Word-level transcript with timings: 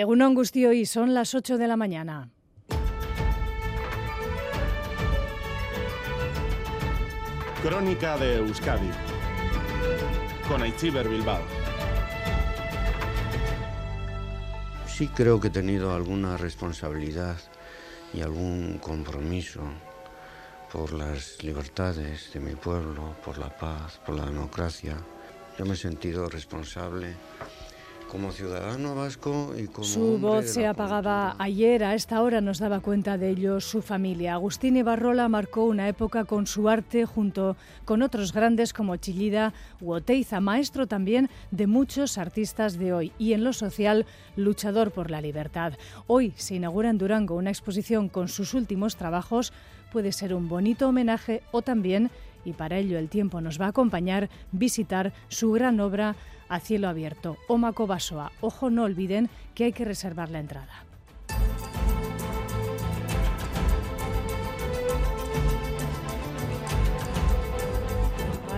Egunon 0.00 0.36
y 0.74 0.86
son 0.86 1.12
las 1.12 1.34
8 1.34 1.58
de 1.58 1.66
la 1.66 1.76
mañana. 1.76 2.30
Crónica 7.62 8.16
de 8.16 8.36
Euskadi 8.36 8.90
con 10.48 10.62
Aichiber 10.62 11.08
Bilbao. 11.08 11.42
Sí 14.86 15.08
creo 15.08 15.40
que 15.40 15.48
he 15.48 15.50
tenido 15.50 15.92
alguna 15.92 16.36
responsabilidad 16.36 17.36
y 18.14 18.20
algún 18.20 18.78
compromiso 18.78 19.62
por 20.72 20.92
las 20.92 21.42
libertades 21.42 22.32
de 22.32 22.38
mi 22.38 22.54
pueblo, 22.54 23.16
por 23.24 23.38
la 23.38 23.48
paz, 23.48 23.98
por 24.06 24.14
la 24.14 24.26
democracia. 24.26 24.96
Yo 25.58 25.66
me 25.66 25.74
he 25.74 25.76
sentido 25.76 26.28
responsable 26.28 27.16
como 28.08 28.32
ciudadano 28.32 28.94
vasco 28.94 29.54
y 29.56 29.66
como... 29.66 29.86
Su 29.86 30.18
voz 30.18 30.46
se 30.46 30.66
apagaba 30.66 31.36
ayer, 31.38 31.84
a 31.84 31.94
esta 31.94 32.22
hora 32.22 32.40
nos 32.40 32.58
daba 32.58 32.80
cuenta 32.80 33.18
de 33.18 33.30
ello 33.30 33.60
su 33.60 33.82
familia. 33.82 34.34
Agustín 34.34 34.76
Ibarrola 34.76 35.28
marcó 35.28 35.64
una 35.64 35.88
época 35.88 36.24
con 36.24 36.46
su 36.46 36.68
arte 36.68 37.04
junto 37.04 37.56
con 37.84 38.02
otros 38.02 38.32
grandes 38.32 38.72
como 38.72 38.96
Chillida 38.96 39.52
u 39.80 39.92
Oteiza, 39.92 40.40
maestro 40.40 40.86
también 40.86 41.28
de 41.50 41.66
muchos 41.66 42.18
artistas 42.18 42.78
de 42.78 42.92
hoy 42.92 43.12
y 43.18 43.34
en 43.34 43.44
lo 43.44 43.52
social 43.52 44.06
luchador 44.36 44.90
por 44.90 45.10
la 45.10 45.20
libertad. 45.20 45.74
Hoy 46.06 46.32
se 46.36 46.54
inaugura 46.54 46.90
en 46.90 46.98
Durango 46.98 47.34
una 47.34 47.50
exposición 47.50 48.08
con 48.08 48.28
sus 48.28 48.54
últimos 48.54 48.96
trabajos, 48.96 49.52
puede 49.92 50.12
ser 50.12 50.34
un 50.34 50.48
bonito 50.48 50.88
homenaje 50.88 51.42
o 51.50 51.62
también, 51.62 52.10
y 52.44 52.52
para 52.52 52.78
ello 52.78 52.98
el 52.98 53.08
tiempo 53.08 53.40
nos 53.40 53.60
va 53.60 53.66
a 53.66 53.70
acompañar, 53.70 54.30
visitar 54.52 55.12
su 55.28 55.52
gran 55.52 55.80
obra 55.80 56.16
a 56.48 56.60
cielo 56.60 56.88
abierto. 56.88 57.36
Omaco 57.48 57.86
Basoa. 57.86 58.32
Ojo, 58.40 58.70
no 58.70 58.84
olviden 58.84 59.28
que 59.54 59.64
hay 59.64 59.72
que 59.72 59.84
reservar 59.84 60.30
la 60.30 60.40
entrada. 60.40 60.84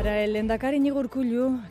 Para 0.00 0.24
el 0.24 0.34
Endacari 0.34 0.78
Íñigo 0.78 1.02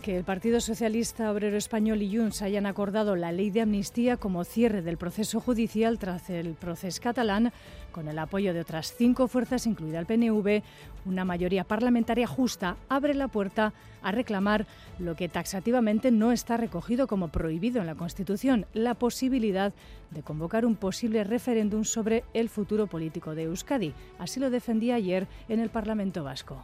que 0.03 0.15
el 0.15 0.23
Partido 0.23 0.61
Socialista 0.61 1.31
Obrero 1.31 1.57
Español 1.57 2.03
y 2.03 2.15
Junts 2.15 2.43
hayan 2.43 2.67
acordado 2.67 3.15
la 3.15 3.31
ley 3.31 3.49
de 3.49 3.61
amnistía 3.61 4.17
como 4.17 4.43
cierre 4.43 4.83
del 4.83 4.97
proceso 4.97 5.39
judicial 5.39 5.97
tras 5.97 6.29
el 6.29 6.53
proceso 6.53 7.01
catalán, 7.01 7.51
con 7.91 8.07
el 8.07 8.19
apoyo 8.19 8.53
de 8.53 8.59
otras 8.59 8.93
cinco 8.95 9.27
fuerzas, 9.27 9.65
incluida 9.65 9.97
el 9.97 10.05
PNV, 10.05 10.61
una 11.07 11.25
mayoría 11.25 11.63
parlamentaria 11.63 12.27
justa 12.27 12.77
abre 12.87 13.15
la 13.15 13.29
puerta 13.29 13.73
a 14.03 14.11
reclamar 14.11 14.67
lo 14.99 15.15
que 15.15 15.27
taxativamente 15.27 16.11
no 16.11 16.31
está 16.31 16.55
recogido 16.55 17.07
como 17.07 17.29
prohibido 17.29 17.81
en 17.81 17.87
la 17.87 17.95
Constitución, 17.95 18.67
la 18.73 18.93
posibilidad 18.93 19.73
de 20.11 20.21
convocar 20.21 20.67
un 20.67 20.75
posible 20.75 21.23
referéndum 21.23 21.83
sobre 21.83 22.23
el 22.35 22.49
futuro 22.49 22.85
político 22.85 23.33
de 23.33 23.45
Euskadi. 23.45 23.95
Así 24.19 24.39
lo 24.39 24.51
defendía 24.51 24.93
ayer 24.93 25.25
en 25.47 25.59
el 25.59 25.71
Parlamento 25.71 26.23
Vasco 26.23 26.63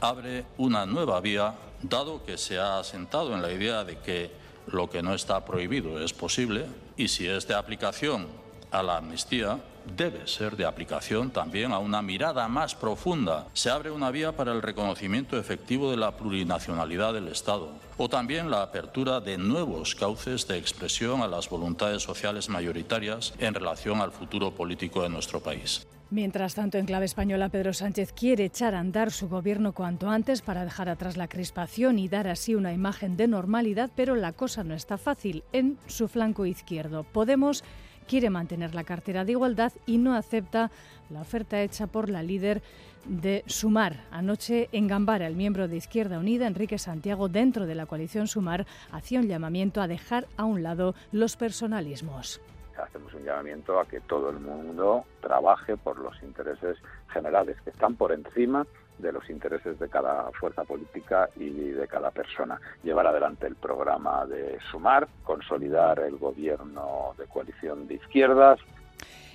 abre 0.00 0.44
una 0.58 0.86
nueva 0.86 1.20
vía, 1.20 1.54
dado 1.82 2.24
que 2.24 2.38
se 2.38 2.58
ha 2.58 2.78
asentado 2.78 3.34
en 3.34 3.42
la 3.42 3.52
idea 3.52 3.84
de 3.84 3.98
que 3.98 4.30
lo 4.66 4.88
que 4.88 5.02
no 5.02 5.14
está 5.14 5.44
prohibido 5.44 6.02
es 6.02 6.12
posible 6.12 6.66
y 6.96 7.08
si 7.08 7.26
es 7.26 7.46
de 7.46 7.54
aplicación 7.54 8.28
a 8.70 8.82
la 8.82 8.98
amnistía, 8.98 9.58
debe 9.96 10.26
ser 10.26 10.56
de 10.56 10.64
aplicación 10.64 11.30
también 11.30 11.72
a 11.72 11.78
una 11.78 12.02
mirada 12.02 12.48
más 12.48 12.74
profunda. 12.74 13.46
Se 13.52 13.70
abre 13.70 13.90
una 13.90 14.10
vía 14.10 14.32
para 14.32 14.52
el 14.52 14.62
reconocimiento 14.62 15.38
efectivo 15.38 15.90
de 15.90 15.96
la 15.96 16.16
plurinacionalidad 16.16 17.14
del 17.14 17.28
Estado 17.28 17.70
o 17.96 18.08
también 18.08 18.50
la 18.50 18.62
apertura 18.62 19.20
de 19.20 19.36
nuevos 19.36 19.94
cauces 19.94 20.48
de 20.48 20.56
expresión 20.56 21.20
a 21.20 21.28
las 21.28 21.48
voluntades 21.50 22.02
sociales 22.02 22.48
mayoritarias 22.48 23.34
en 23.38 23.54
relación 23.54 24.00
al 24.00 24.12
futuro 24.12 24.52
político 24.52 25.02
de 25.02 25.10
nuestro 25.10 25.40
país. 25.40 25.86
Mientras 26.12 26.56
tanto, 26.56 26.76
en 26.76 26.86
clave 26.86 27.04
española, 27.04 27.50
Pedro 27.50 27.72
Sánchez 27.72 28.12
quiere 28.12 28.46
echar 28.46 28.74
a 28.74 28.80
andar 28.80 29.12
su 29.12 29.28
gobierno 29.28 29.72
cuanto 29.72 30.10
antes 30.10 30.42
para 30.42 30.64
dejar 30.64 30.88
atrás 30.88 31.16
la 31.16 31.28
crispación 31.28 32.00
y 32.00 32.08
dar 32.08 32.26
así 32.26 32.56
una 32.56 32.72
imagen 32.72 33.16
de 33.16 33.28
normalidad, 33.28 33.90
pero 33.94 34.16
la 34.16 34.32
cosa 34.32 34.64
no 34.64 34.74
está 34.74 34.98
fácil 34.98 35.44
en 35.52 35.78
su 35.86 36.08
flanco 36.08 36.46
izquierdo. 36.46 37.04
Podemos 37.04 37.62
quiere 38.10 38.28
mantener 38.28 38.74
la 38.74 38.82
cartera 38.82 39.24
de 39.24 39.30
igualdad 39.30 39.72
y 39.86 39.98
no 39.98 40.16
acepta 40.16 40.72
la 41.10 41.20
oferta 41.20 41.62
hecha 41.62 41.86
por 41.86 42.10
la 42.10 42.24
líder 42.24 42.60
de 43.04 43.44
Sumar. 43.46 44.02
Anoche 44.10 44.68
en 44.72 44.88
Gambara, 44.88 45.28
el 45.28 45.36
miembro 45.36 45.68
de 45.68 45.76
Izquierda 45.76 46.18
Unida, 46.18 46.48
Enrique 46.48 46.76
Santiago, 46.76 47.28
dentro 47.28 47.66
de 47.66 47.76
la 47.76 47.86
coalición 47.86 48.26
Sumar, 48.26 48.66
hacía 48.90 49.20
un 49.20 49.28
llamamiento 49.28 49.80
a 49.80 49.86
dejar 49.86 50.26
a 50.36 50.44
un 50.44 50.64
lado 50.64 50.96
los 51.12 51.36
personalismos 51.36 52.40
hacemos 52.80 53.12
un 53.12 53.22
llamamiento 53.22 53.78
a 53.78 53.84
que 53.84 54.00
todo 54.00 54.30
el 54.30 54.40
mundo 54.40 55.04
trabaje 55.20 55.76
por 55.76 55.98
los 55.98 56.14
intereses 56.22 56.78
generales, 57.12 57.58
que 57.62 57.68
están 57.68 57.94
por 57.94 58.10
encima 58.10 58.66
de 59.00 59.12
los 59.12 59.28
intereses 59.30 59.78
de 59.78 59.88
cada 59.88 60.30
fuerza 60.32 60.64
política 60.64 61.28
y 61.36 61.50
de 61.50 61.88
cada 61.88 62.10
persona. 62.10 62.60
Llevar 62.82 63.06
adelante 63.06 63.46
el 63.46 63.56
programa 63.56 64.26
de 64.26 64.58
Sumar, 64.70 65.08
consolidar 65.24 66.00
el 66.00 66.16
gobierno 66.16 67.14
de 67.18 67.26
coalición 67.26 67.86
de 67.86 67.94
izquierdas, 67.94 68.60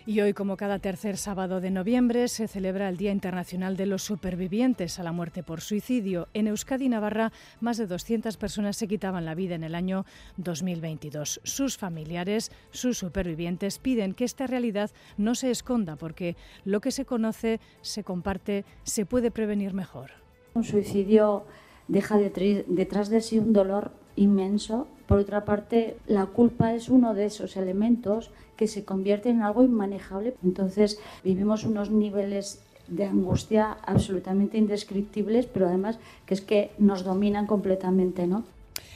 y 0.07 0.21
hoy, 0.21 0.33
como 0.33 0.55
cada 0.55 0.77
tercer 0.79 1.17
sábado 1.17 1.61
de 1.61 1.71
noviembre, 1.71 2.27
se 2.27 2.47
celebra 2.47 2.89
el 2.89 2.97
Día 2.97 3.11
Internacional 3.11 3.75
de 3.75 3.87
los 3.87 4.03
Supervivientes 4.03 4.99
a 4.99 5.03
la 5.03 5.11
muerte 5.11 5.41
por 5.41 5.61
suicidio. 5.61 6.27
En 6.33 6.47
Euskadi 6.47 6.89
Navarra, 6.89 7.31
más 7.59 7.77
de 7.77 7.87
200 7.87 8.37
personas 8.37 8.77
se 8.77 8.87
quitaban 8.87 9.25
la 9.25 9.33
vida 9.33 9.55
en 9.55 9.63
el 9.63 9.73
año 9.73 10.05
2022. 10.37 11.41
Sus 11.43 11.77
familiares, 11.77 12.51
sus 12.69 12.99
supervivientes, 12.99 13.79
piden 13.79 14.13
que 14.13 14.25
esta 14.25 14.45
realidad 14.45 14.91
no 15.17 15.33
se 15.33 15.49
esconda 15.49 15.95
porque 15.95 16.35
lo 16.65 16.81
que 16.81 16.91
se 16.91 17.05
conoce, 17.05 17.59
se 17.81 18.03
comparte, 18.03 18.63
se 18.83 19.05
puede 19.05 19.31
prevenir 19.31 19.73
mejor. 19.73 20.11
Un 20.53 20.63
suicidio 20.63 21.45
deja 21.87 22.17
detrás 22.17 23.09
de 23.09 23.21
sí 23.21 23.39
un 23.39 23.53
dolor 23.53 23.91
inmenso. 24.15 24.87
Por 25.07 25.19
otra 25.19 25.45
parte, 25.45 25.97
la 26.07 26.25
culpa 26.25 26.73
es 26.73 26.89
uno 26.89 27.13
de 27.13 27.25
esos 27.25 27.57
elementos 27.57 28.31
que 28.57 28.67
se 28.67 28.85
convierte 28.85 29.29
en 29.29 29.41
algo 29.41 29.63
inmanejable. 29.63 30.35
Entonces 30.43 30.99
vivimos 31.23 31.63
unos 31.63 31.91
niveles 31.91 32.61
de 32.87 33.05
angustia 33.05 33.77
absolutamente 33.83 34.57
indescriptibles, 34.57 35.45
pero 35.47 35.67
además 35.67 35.99
que 36.25 36.33
es 36.33 36.41
que 36.41 36.71
nos 36.77 37.03
dominan 37.03 37.47
completamente, 37.47 38.27
¿no? 38.27 38.43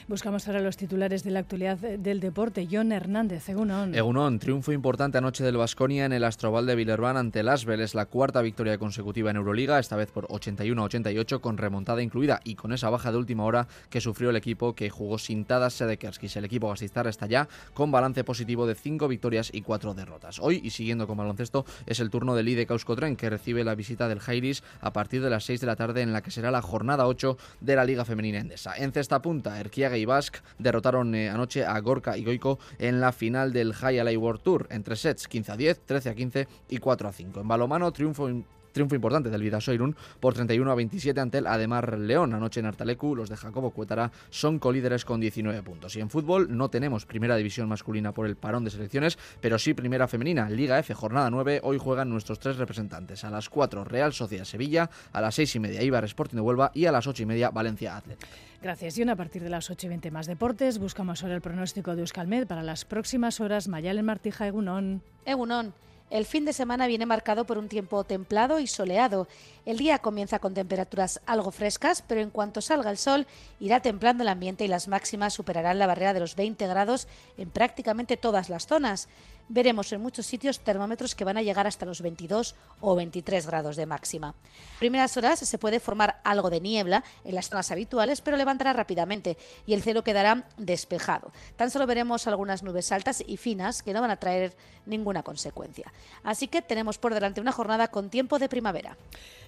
Buscamos 0.09 0.47
ahora 0.47 0.61
los 0.61 0.75
titulares 0.75 1.23
de 1.23 1.29
la 1.29 1.41
actualidad 1.41 1.77
del 1.77 2.19
deporte. 2.19 2.67
John 2.69 2.91
Hernández, 2.91 3.47
Egunon. 3.47 3.93
Egunon, 3.93 4.39
triunfo 4.39 4.71
importante 4.71 5.19
anoche 5.19 5.43
del 5.43 5.57
Vasconia 5.57 6.05
en 6.05 6.13
el 6.13 6.23
Astrobal 6.23 6.65
de 6.65 6.73
Villerban 6.73 7.15
ante 7.15 7.41
el 7.41 7.47
Asbel. 7.47 7.79
Es 7.79 7.93
la 7.93 8.07
cuarta 8.07 8.41
victoria 8.41 8.79
consecutiva 8.79 9.29
en 9.29 9.35
Euroliga, 9.35 9.77
esta 9.77 9.95
vez 9.95 10.09
por 10.09 10.27
81-88 10.29 11.41
con 11.41 11.57
remontada 11.57 12.01
incluida 12.01 12.41
y 12.43 12.55
con 12.55 12.73
esa 12.73 12.89
baja 12.89 13.11
de 13.11 13.19
última 13.19 13.43
hora 13.43 13.67
que 13.91 14.01
sufrió 14.01 14.31
el 14.31 14.35
equipo 14.35 14.73
que 14.73 14.89
jugó 14.89 15.19
sin 15.19 15.45
Tadas 15.45 15.75
Sedekerskis. 15.75 16.37
El 16.37 16.45
equipo 16.45 16.69
gasistar 16.69 17.05
está 17.05 17.27
ya 17.27 17.47
con 17.75 17.91
balance 17.91 18.23
positivo 18.23 18.65
de 18.65 18.73
5 18.73 19.07
victorias 19.07 19.51
y 19.53 19.61
4 19.61 19.93
derrotas. 19.93 20.39
Hoy, 20.39 20.59
y 20.63 20.71
siguiendo 20.71 21.05
con 21.05 21.17
baloncesto, 21.17 21.65
es 21.85 21.99
el 21.99 22.09
turno 22.09 22.33
del 22.33 22.49
Ide 22.49 22.65
Tren 22.65 23.15
que 23.15 23.29
recibe 23.29 23.63
la 23.63 23.75
visita 23.75 24.07
del 24.07 24.21
Jairis 24.21 24.63
a 24.81 24.91
partir 24.91 25.21
de 25.21 25.29
las 25.29 25.43
6 25.43 25.61
de 25.61 25.67
la 25.67 25.75
tarde 25.75 26.01
en 26.01 26.13
la 26.13 26.23
que 26.23 26.31
será 26.31 26.49
la 26.49 26.63
jornada 26.63 27.05
8 27.05 27.37
de 27.61 27.75
la 27.75 27.85
Liga 27.85 28.05
Femenina 28.05 28.39
Endesa. 28.39 28.75
En 28.75 28.91
cesta 28.91 29.21
punta, 29.21 29.59
Erquiaga 29.59 29.98
y 29.99 30.05
Basque 30.05 30.39
derrotaron 30.57 31.13
eh, 31.15 31.29
anoche 31.29 31.65
a 31.65 31.79
Gorka 31.79 32.17
y 32.17 32.23
Goico 32.23 32.59
en 32.77 32.99
la 32.99 33.11
final 33.11 33.53
del 33.53 33.73
High 33.73 33.99
Alley 33.99 34.17
World 34.17 34.41
Tour, 34.41 34.67
entre 34.71 34.95
sets 34.95 35.27
15 35.27 35.51
a 35.51 35.57
10, 35.57 35.79
13 35.85 36.09
a 36.09 36.15
15 36.15 36.47
y 36.69 36.77
4 36.77 37.09
a 37.09 37.11
5. 37.11 37.41
En 37.41 37.47
balomano, 37.47 37.91
triunfo 37.91 38.29
Triunfo 38.71 38.95
importante 38.95 39.29
del 39.29 39.41
Vidasoirun 39.41 39.95
por 40.19 40.33
31 40.33 40.71
a 40.71 40.75
27 40.75 41.19
ante 41.19 41.39
el 41.39 41.47
Ademar 41.47 41.97
León. 41.97 42.33
Anoche 42.33 42.59
en 42.59 42.65
Artalecu, 42.65 43.15
los 43.15 43.29
de 43.29 43.37
Jacobo 43.37 43.71
Cuétara 43.71 44.11
son 44.29 44.59
colíderes 44.59 45.05
con 45.05 45.19
19 45.19 45.63
puntos. 45.63 45.95
Y 45.95 46.01
en 46.01 46.09
fútbol 46.09 46.55
no 46.55 46.69
tenemos 46.69 47.05
primera 47.05 47.35
división 47.35 47.67
masculina 47.67 48.11
por 48.11 48.27
el 48.27 48.35
parón 48.35 48.63
de 48.63 48.71
selecciones, 48.71 49.17
pero 49.41 49.59
sí 49.59 49.73
primera 49.73 50.07
femenina. 50.07 50.49
Liga 50.49 50.79
F, 50.79 50.93
jornada 50.93 51.29
9. 51.29 51.61
Hoy 51.63 51.77
juegan 51.77 52.09
nuestros 52.09 52.39
tres 52.39 52.57
representantes. 52.57 53.23
A 53.23 53.29
las 53.29 53.49
4, 53.49 53.83
Real 53.83 54.13
Sociedad 54.13 54.45
Sevilla. 54.45 54.89
A 55.11 55.21
las 55.21 55.35
6 55.35 55.55
y 55.55 55.59
media, 55.59 55.83
Ibar 55.83 56.05
Sporting 56.05 56.37
de 56.37 56.41
Huelva. 56.41 56.71
Y 56.73 56.85
a 56.85 56.91
las 56.91 57.07
8 57.07 57.23
y 57.23 57.25
media, 57.25 57.49
Valencia 57.49 57.97
Atlético. 57.97 58.31
Gracias, 58.61 58.97
Y 58.97 59.03
A 59.03 59.15
partir 59.15 59.41
de 59.41 59.49
las 59.49 59.69
8 59.69 59.87
y 59.87 59.89
20 59.89 60.11
más 60.11 60.27
deportes, 60.27 60.79
buscamos 60.79 61.23
ahora 61.23 61.35
el 61.35 61.41
pronóstico 61.41 61.95
de 61.95 62.01
Euskalmed 62.01 62.45
para 62.45 62.61
las 62.61 62.83
próximas 62.83 63.39
horas. 63.39 63.69
Mayalen 63.69 64.05
Martija, 64.05 64.47
Egunon. 64.47 65.01
Egunon. 65.25 65.73
El 66.09 66.25
fin 66.25 66.43
de 66.43 66.53
semana 66.53 66.87
viene 66.87 67.05
marcado 67.05 67.45
por 67.45 67.59
un 67.59 67.69
tiempo 67.69 68.03
templado 68.03 68.59
y 68.59 68.65
soleado. 68.65 69.27
El 69.65 69.77
día 69.77 69.99
comienza 69.99 70.39
con 70.39 70.55
temperaturas 70.55 71.21
algo 71.27 71.51
frescas, 71.51 72.03
pero 72.07 72.19
en 72.19 72.31
cuanto 72.31 72.61
salga 72.61 72.89
el 72.89 72.97
sol 72.97 73.27
irá 73.59 73.81
templando 73.81 74.23
el 74.23 74.29
ambiente 74.29 74.65
y 74.65 74.67
las 74.67 74.87
máximas 74.87 75.35
superarán 75.35 75.77
la 75.77 75.85
barrera 75.85 76.13
de 76.13 76.19
los 76.19 76.35
20 76.35 76.65
grados 76.65 77.07
en 77.37 77.51
prácticamente 77.51 78.17
todas 78.17 78.49
las 78.49 78.65
zonas. 78.65 79.07
Veremos 79.49 79.91
en 79.91 80.01
muchos 80.01 80.25
sitios 80.25 80.59
termómetros 80.59 81.15
que 81.15 81.25
van 81.25 81.37
a 81.37 81.41
llegar 81.41 81.67
hasta 81.67 81.85
los 81.85 82.01
22 82.01 82.55
o 82.79 82.95
23 82.95 83.45
grados 83.47 83.75
de 83.75 83.85
máxima. 83.85 84.35
Primeras 84.79 85.17
horas 85.17 85.39
se 85.39 85.57
puede 85.57 85.79
formar 85.79 86.21
algo 86.23 86.49
de 86.49 86.61
niebla 86.61 87.03
en 87.25 87.35
las 87.35 87.49
zonas 87.49 87.71
habituales, 87.71 88.21
pero 88.21 88.37
levantará 88.37 88.71
rápidamente 88.73 89.37
y 89.65 89.73
el 89.73 89.81
cielo 89.81 90.03
quedará 90.03 90.45
despejado. 90.57 91.31
Tan 91.57 91.71
solo 91.71 91.87
veremos 91.87 92.27
algunas 92.27 92.63
nubes 92.63 92.91
altas 92.91 93.23
y 93.25 93.37
finas 93.37 93.83
que 93.83 93.93
no 93.93 94.01
van 94.01 94.11
a 94.11 94.17
traer 94.17 94.55
ninguna 94.85 95.23
consecuencia. 95.23 95.91
Así 96.23 96.47
que 96.47 96.61
tenemos 96.61 96.97
por 96.97 97.13
delante 97.13 97.41
una 97.41 97.51
jornada 97.51 97.89
con 97.89 98.09
tiempo 98.09 98.39
de 98.39 98.49
primavera. 98.49 98.97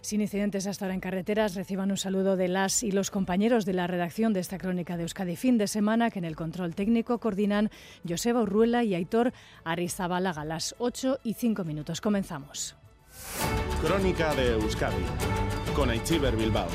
Sin 0.01 0.21
incidentes 0.21 0.65
hasta 0.65 0.85
ahora 0.85 0.95
en 0.95 0.99
carreteras, 0.99 1.55
reciban 1.55 1.91
un 1.91 1.97
saludo 1.97 2.35
de 2.35 2.47
las 2.47 2.81
y 2.81 2.91
los 2.91 3.11
compañeros 3.11 3.65
de 3.65 3.73
la 3.73 3.85
redacción 3.85 4.33
de 4.33 4.39
esta 4.39 4.57
crónica 4.57 4.97
de 4.97 5.03
Euskadi 5.03 5.35
fin 5.35 5.57
de 5.57 5.67
semana 5.67 6.09
que 6.09 6.19
en 6.19 6.25
el 6.25 6.35
control 6.35 6.73
técnico 6.73 7.19
coordinan 7.19 7.69
Joseba 8.07 8.41
Urruela 8.41 8.83
y 8.83 8.95
Aitor 8.95 9.31
Arizabalaga. 9.63 10.43
Las 10.43 10.75
8 10.79 11.19
y 11.23 11.35
5 11.35 11.63
minutos. 11.63 12.01
Comenzamos. 12.01 12.75
Crónica 13.81 14.33
de 14.33 14.53
Euskadi 14.53 15.03
con 15.75 15.89
Aichiber 15.89 16.35
Bilbao. 16.35 16.67